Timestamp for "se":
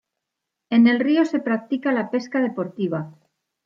1.25-1.37